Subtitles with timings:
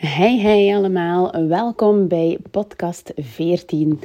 [0.00, 4.00] Hey, hey allemaal, welkom bij podcast 14.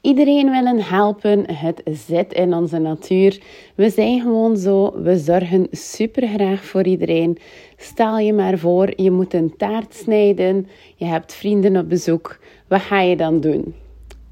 [0.00, 3.42] Iedereen willen helpen, het zit in onze natuur.
[3.74, 7.38] We zijn gewoon zo, we zorgen super graag voor iedereen.
[7.76, 12.38] Stel je maar voor, je moet een taart snijden, je hebt vrienden op bezoek.
[12.68, 13.74] Wat ga je dan doen?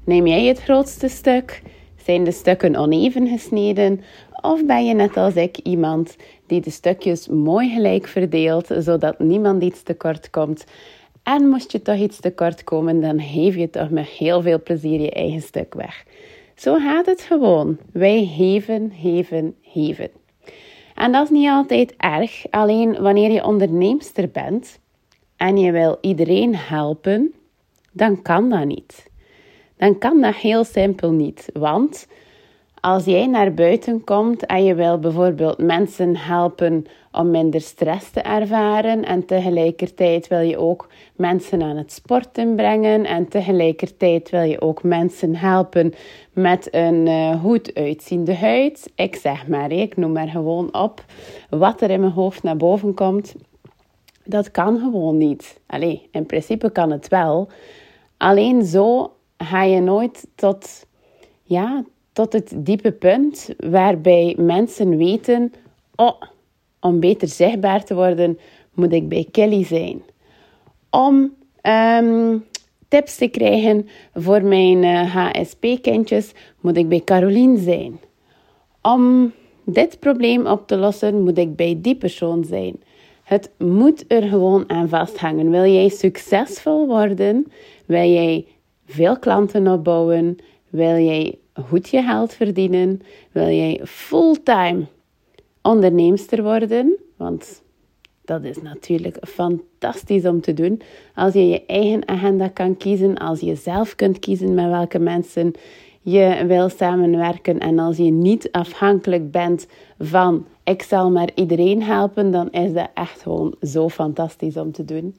[0.03, 1.61] Neem jij het grootste stuk?
[2.03, 4.01] Zijn de stukken oneven gesneden?
[4.41, 6.15] Of ben je net als ik iemand
[6.47, 10.65] die de stukjes mooi gelijk verdeelt, zodat niemand iets tekort komt?
[11.35, 15.01] En moest je toch iets tekort komen, dan geef je toch met heel veel plezier
[15.01, 16.05] je eigen stuk weg.
[16.55, 17.77] Zo gaat het gewoon.
[17.91, 20.09] Wij geven, geven, geven.
[20.95, 24.79] En dat is niet altijd erg, alleen wanneer je onderneemster bent
[25.35, 27.33] en je wil iedereen helpen,
[27.91, 29.09] dan kan dat niet.
[29.77, 32.07] Dan kan dat heel simpel niet, want
[32.81, 38.21] als jij naar buiten komt en je wil bijvoorbeeld mensen helpen om minder stress te
[38.21, 44.61] ervaren en tegelijkertijd wil je ook mensen aan het sporten brengen en tegelijkertijd wil je
[44.61, 45.93] ook mensen helpen
[46.33, 48.91] met een uh, goed uitziende huid.
[48.95, 51.03] Ik zeg maar, ik noem maar gewoon op
[51.49, 53.35] wat er in mijn hoofd naar boven komt.
[54.23, 55.59] Dat kan gewoon niet.
[55.65, 57.49] Allee, in principe kan het wel.
[58.17, 60.85] Alleen zo ga je nooit tot,
[61.43, 61.83] ja,
[62.19, 65.53] tot het diepe punt waarbij mensen weten:
[65.95, 66.21] oh,
[66.79, 68.39] om beter zichtbaar te worden,
[68.73, 70.01] moet ik bij Kelly zijn.
[70.89, 72.37] Om ehm,
[72.87, 77.99] tips te krijgen voor mijn HSP-kindjes, moet ik bij Caroline zijn.
[78.81, 79.31] Om
[79.63, 82.75] dit probleem op te lossen, moet ik bij die persoon zijn.
[83.23, 85.51] Het moet er gewoon aan vasthangen.
[85.51, 87.51] Wil jij succesvol worden?
[87.85, 88.45] Wil jij
[88.85, 90.37] veel klanten opbouwen?
[90.69, 93.01] Wil jij goed je geld verdienen?
[93.31, 94.85] Wil jij fulltime
[95.61, 96.97] onderneemster worden?
[97.17, 97.61] Want
[98.25, 100.81] dat is natuurlijk fantastisch om te doen.
[101.15, 105.53] Als je je eigen agenda kan kiezen, als je zelf kunt kiezen met welke mensen
[106.01, 109.67] je wil samenwerken en als je niet afhankelijk bent
[109.99, 114.85] van ik zal maar iedereen helpen, dan is dat echt gewoon zo fantastisch om te
[114.85, 115.15] doen.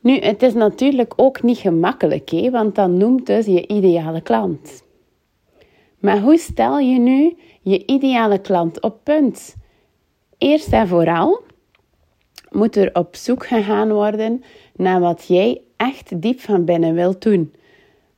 [0.00, 4.82] Nu, het is natuurlijk ook niet gemakkelijk, hè, want dan noemt dus je ideale klant.
[6.00, 9.56] Maar hoe stel je nu je ideale klant op punt?
[10.38, 11.42] Eerst en vooral
[12.50, 14.42] moet er op zoek gegaan worden
[14.76, 17.52] naar wat jij echt diep van binnen wilt doen.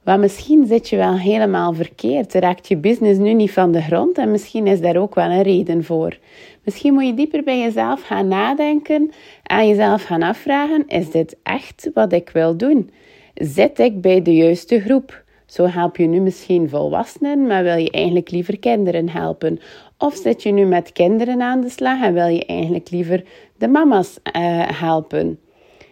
[0.04, 4.18] Want misschien zit je wel helemaal verkeerd, raakt je business nu niet van de grond
[4.18, 6.18] en misschien is daar ook wel een reden voor.
[6.64, 9.10] Misschien moet je dieper bij jezelf gaan nadenken
[9.42, 12.90] en jezelf gaan afvragen: is dit echt wat ik wil doen?
[13.34, 15.24] Zit ik bij de juiste groep?
[15.52, 19.60] Zo help je nu misschien volwassenen, maar wil je eigenlijk liever kinderen helpen?
[19.98, 23.24] Of zit je nu met kinderen aan de slag en wil je eigenlijk liever
[23.56, 24.32] de mama's uh,
[24.80, 25.40] helpen?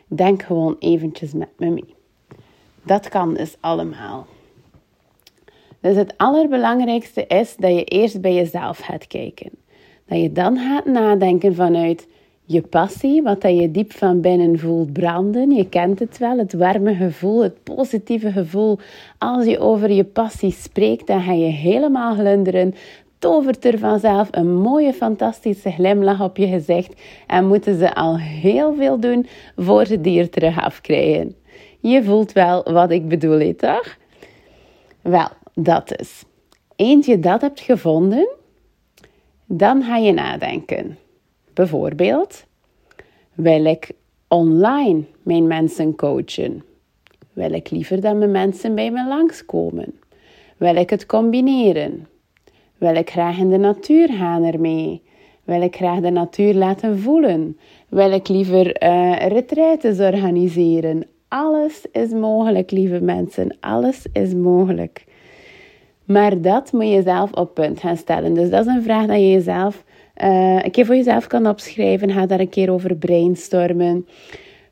[0.07, 1.95] Denk gewoon eventjes met me mee.
[2.83, 4.27] Dat kan dus allemaal.
[5.81, 9.51] Dus het allerbelangrijkste is dat je eerst bij jezelf gaat kijken.
[10.07, 12.07] Dat je dan gaat nadenken vanuit
[12.53, 15.51] je passie, wat dat je diep van binnen voelt branden.
[15.51, 18.79] Je kent het wel, het warme gevoel, het positieve gevoel.
[19.19, 22.75] Als je over je passie spreekt, dan ga je helemaal glunderen.
[23.19, 28.75] Tovert er vanzelf een mooie, fantastische glimlach op je gezicht en moeten ze al heel
[28.75, 31.37] veel doen voor ze die er terug afkrijgen.
[31.81, 33.97] Je voelt wel wat ik bedoel, toch?
[35.03, 36.25] Wel, dat is.
[36.77, 38.29] Eens je dat hebt gevonden,
[39.47, 40.99] dan ga je nadenken.
[41.55, 42.45] Bijvoorbeeld,
[43.35, 43.91] wil ik
[44.29, 46.65] online mijn mensen coachen?
[47.33, 50.01] Wil ik liever dat mijn mensen bij me langskomen?
[50.57, 52.07] Wil ik het combineren?
[52.79, 55.03] Wil ik graag in de natuur gaan ermee?
[55.45, 57.59] Wil ik graag de natuur laten voelen?
[57.89, 61.07] Wil ik liever uh, retraites organiseren?
[61.29, 63.57] Alles is mogelijk, lieve mensen.
[63.61, 65.05] Alles is mogelijk.
[66.05, 68.35] Maar dat moet je zelf op punt gaan stellen.
[68.35, 69.85] Dus dat is een vraag dat je jezelf
[70.23, 72.13] uh, een keer voor jezelf kan opschrijven.
[72.13, 74.07] Ga daar een keer over brainstormen.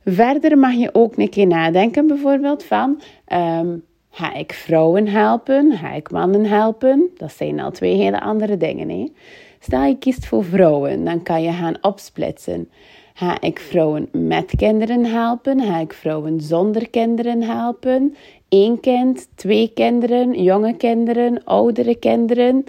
[0.05, 3.01] Verder mag je ook een keer nadenken, bijvoorbeeld van.
[3.33, 5.73] Um, ga ik vrouwen helpen?
[5.73, 7.11] Ga ik mannen helpen?
[7.17, 8.89] Dat zijn al twee hele andere dingen.
[8.89, 9.13] Hè?
[9.61, 12.71] Stel je kiest voor vrouwen, dan kan je gaan opsplitsen.
[13.15, 15.61] Ga ik vrouwen met kinderen helpen?
[15.61, 18.15] Ga ik vrouwen zonder kinderen helpen?
[18.49, 22.65] Eén kind, twee kinderen, jonge kinderen, oudere kinderen.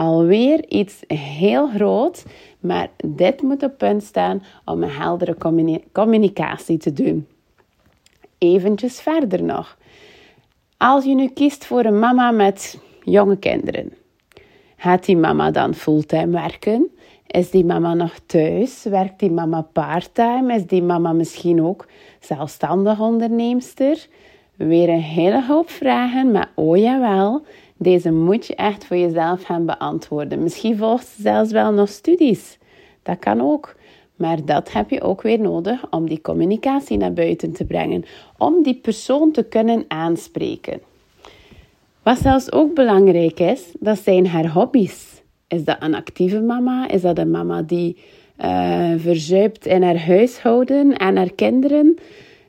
[0.00, 2.24] Alweer iets heel groot,
[2.60, 5.36] maar dit moet op punt staan om een heldere
[5.92, 7.26] communicatie te doen.
[8.38, 9.78] Eventjes verder nog.
[10.76, 13.92] Als je nu kiest voor een mama met jonge kinderen,
[14.76, 16.90] gaat die mama dan fulltime werken?
[17.26, 18.82] Is die mama nog thuis?
[18.84, 20.54] Werkt die mama parttime?
[20.54, 21.86] Is die mama misschien ook
[22.20, 24.06] zelfstandig onderneemster?
[24.56, 27.42] Weer een hele hoop vragen, maar oh jawel,
[27.82, 30.42] deze moet je echt voor jezelf gaan beantwoorden.
[30.42, 32.58] Misschien volgt ze zelfs wel nog studies.
[33.02, 33.76] Dat kan ook.
[34.16, 38.04] Maar dat heb je ook weer nodig om die communicatie naar buiten te brengen,
[38.38, 40.80] om die persoon te kunnen aanspreken.
[42.02, 45.22] Wat zelfs ook belangrijk is, dat zijn haar hobby's.
[45.48, 46.88] Is dat een actieve mama?
[46.88, 47.96] Is dat een mama die
[48.40, 51.98] uh, verzuipt in haar huishouden en haar kinderen?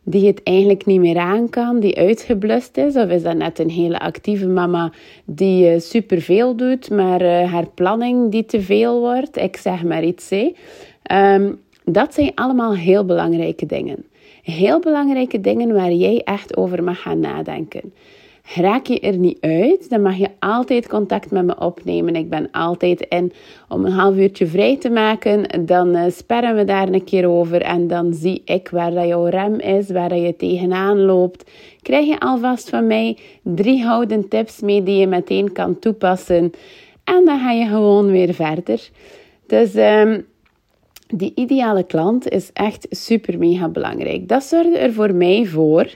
[0.03, 2.95] Die het eigenlijk niet meer aan kan, die uitgeblust is?
[2.95, 4.91] Of is dat net een hele actieve mama
[5.25, 9.37] die uh, superveel doet, maar uh, haar planning die te veel wordt?
[9.37, 10.31] Ik zeg maar iets.
[11.11, 14.05] Um, dat zijn allemaal heel belangrijke dingen.
[14.43, 17.93] Heel belangrijke dingen waar jij echt over mag gaan nadenken.
[18.55, 22.15] Raak je er niet uit, dan mag je altijd contact met me opnemen.
[22.15, 23.31] Ik ben altijd in
[23.69, 25.65] om een half uurtje vrij te maken.
[25.65, 29.59] Dan uh, we daar een keer over en dan zie ik waar dat jouw rem
[29.59, 31.51] is, waar dat je tegenaan loopt.
[31.81, 36.51] Krijg je alvast van mij drie houden tips mee die je meteen kan toepassen.
[37.03, 38.89] En dan ga je gewoon weer verder.
[39.47, 40.25] Dus um,
[41.07, 44.27] die ideale klant is echt super mega belangrijk.
[44.27, 45.95] Dat zorgde er voor mij voor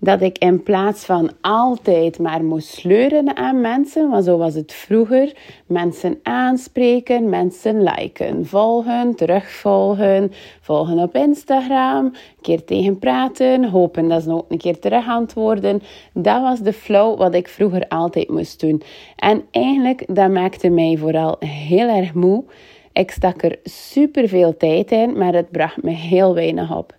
[0.00, 4.72] dat ik in plaats van altijd maar moest sleuren aan mensen, want zo was het
[4.72, 5.32] vroeger,
[5.66, 14.22] mensen aanspreken, mensen liken, volgen, terugvolgen, volgen op Instagram, een keer tegen praten, hopen dat
[14.22, 15.82] ze ook een keer terug antwoorden.
[16.12, 18.82] Dat was de flow wat ik vroeger altijd moest doen.
[19.16, 22.44] En eigenlijk, dat maakte mij vooral heel erg moe.
[22.92, 26.98] Ik stak er super veel tijd in, maar het bracht me heel weinig op.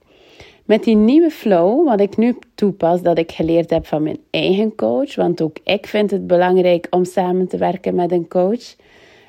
[0.72, 4.76] Met die nieuwe flow, wat ik nu toepas, dat ik geleerd heb van mijn eigen
[4.76, 8.76] coach, want ook ik vind het belangrijk om samen te werken met een coach,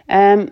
[0.07, 0.49] um,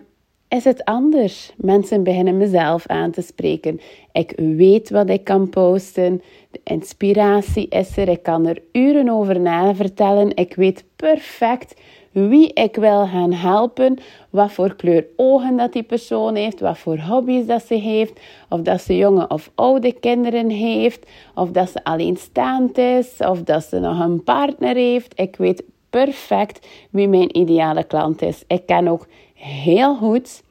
[0.51, 1.51] is het anders.
[1.57, 3.79] Mensen beginnen mezelf aan te spreken.
[4.11, 6.21] Ik weet wat ik kan posten.
[6.51, 8.09] De inspiratie is er.
[8.09, 10.35] Ik kan er uren over na vertellen.
[10.35, 11.75] Ik weet perfect
[12.11, 13.97] wie ik wil gaan helpen,
[14.29, 18.19] wat voor kleur ogen dat die persoon heeft, wat voor hobby's dat ze heeft,
[18.49, 23.63] of dat ze jonge of oude kinderen heeft, of dat ze alleenstaand is, of dat
[23.63, 25.19] ze nog een partner heeft.
[25.19, 28.43] Ik weet perfect wie mijn ideale klant is.
[28.47, 29.07] Ik ken ook
[29.43, 30.43] heel goed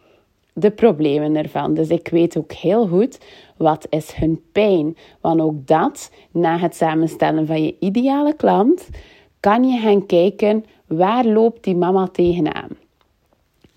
[0.53, 1.75] de problemen ervan.
[1.75, 3.19] Dus ik weet ook heel goed
[3.57, 4.97] wat is hun pijn.
[5.21, 8.89] Want ook dat, na het samenstellen van je ideale klant,
[9.41, 10.65] kan je gaan kijken
[10.97, 12.69] Waar loopt die mama tegenaan?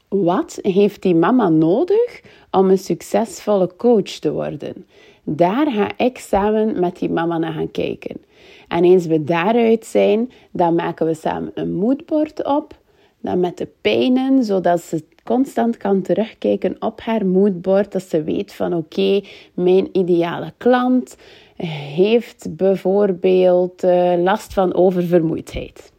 [0.07, 2.21] Wat heeft die mama nodig
[2.51, 4.85] om een succesvolle coach te worden?
[5.23, 8.21] Daar ga ik samen met die mama naar gaan kijken.
[8.67, 12.73] En eens we daaruit zijn, dan maken we samen een moodboard op.
[13.23, 17.91] Dan met de pijnen, zodat ze constant kan terugkijken op haar moodboard.
[17.91, 19.21] Dat ze weet van oké,
[19.53, 21.15] mijn ideale klant
[21.57, 25.91] heeft bijvoorbeeld uh, last van oververmoeidheid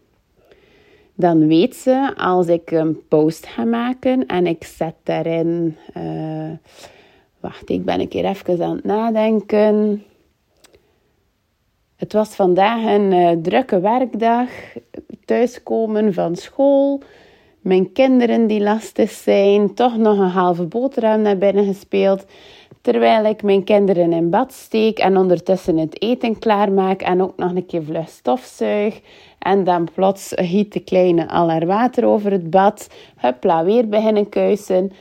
[1.14, 5.76] dan weet ze als ik een post ga maken en ik zet daarin.
[5.96, 6.50] Uh,
[7.40, 10.04] wacht, ik ben een keer even aan het nadenken.
[11.96, 14.48] Het was vandaag een uh, drukke werkdag.
[15.24, 17.00] Thuiskomen van school.
[17.60, 19.74] Mijn kinderen die lastig zijn.
[19.74, 22.26] Toch nog een halve boterham naar binnen gespeeld.
[22.80, 27.54] Terwijl ik mijn kinderen in bad steek en ondertussen het eten klaarmaak en ook nog
[27.54, 29.00] een keer vlug stofzuig.
[29.38, 32.88] En dan plots giet de kleine al haar water over het bad.
[33.16, 34.92] Hupla, weer beginnen kuisen.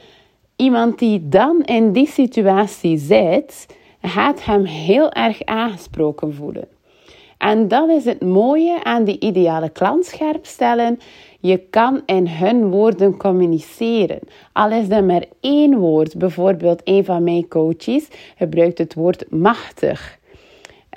[0.56, 3.66] Iemand die dan in die situatie zit,
[4.02, 6.73] gaat hem heel erg aangesproken voelen.
[7.44, 11.00] En dat is het mooie aan die ideale klant scherp stellen.
[11.40, 14.20] Je kan in hun woorden communiceren.
[14.54, 18.08] Al is er maar één woord, bijvoorbeeld een van mijn coaches
[18.38, 20.20] gebruikt het woord machtig.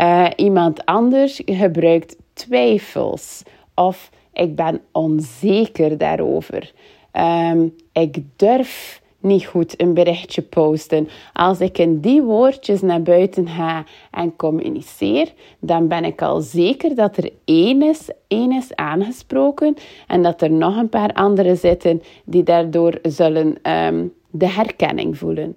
[0.00, 3.42] Uh, iemand anders gebruikt twijfels
[3.74, 6.72] of ik ben onzeker daarover.
[7.12, 11.08] Um, ik durf niet goed een berichtje posten.
[11.32, 16.94] Als ik in die woordjes naar buiten ga en communiceer, dan ben ik al zeker
[16.94, 22.02] dat er één is, één is aangesproken en dat er nog een paar anderen zitten
[22.24, 25.54] die daardoor zullen um, de herkenning voelen.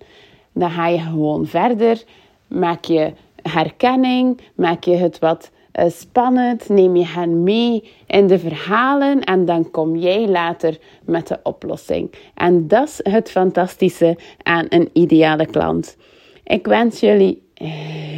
[0.53, 2.03] Dan ga je gewoon verder,
[2.47, 9.23] maak je herkenning, maak je het wat spannend, neem je hen mee in de verhalen
[9.23, 12.11] en dan kom jij later met de oplossing.
[12.35, 15.97] En dat is het fantastische aan een ideale klant.
[16.43, 17.41] Ik wens jullie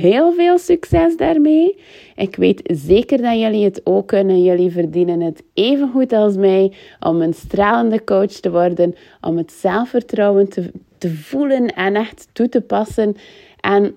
[0.02, 1.78] heel veel succes daarmee.
[2.16, 4.44] Ik weet zeker dat jullie het ook kunnen.
[4.44, 9.52] Jullie verdienen het even goed als mij om een stralende coach te worden, om het
[9.52, 13.16] zelfvertrouwen te te voelen en echt toe te passen.
[13.60, 13.96] En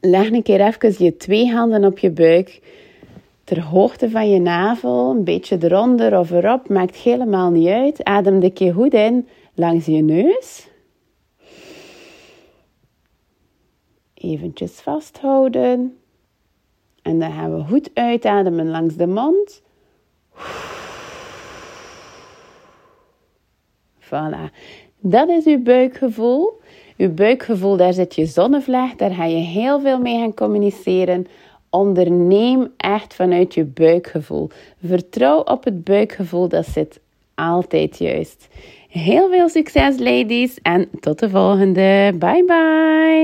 [0.00, 2.60] leg een keer even je twee handen op je buik.
[3.44, 8.04] Ter hoogte van je navel, een beetje eronder of erop, maakt helemaal niet uit.
[8.04, 10.68] Adem de keer goed in langs je neus.
[14.14, 15.98] Eventjes vasthouden.
[17.02, 19.62] En dan gaan we goed uitademen langs de mond.
[24.00, 24.52] Voilà.
[24.98, 26.60] Dat is uw buikgevoel.
[27.00, 28.98] Uw buikgevoel, daar zit je zonnevlecht.
[28.98, 31.26] Daar ga je heel veel mee gaan communiceren.
[31.70, 34.48] Onderneem echt vanuit je buikgevoel.
[34.84, 37.00] Vertrouw op het buikgevoel, dat zit
[37.34, 38.48] altijd juist.
[38.88, 42.12] Heel veel succes, ladies, en tot de volgende.
[42.18, 43.20] Bye bye.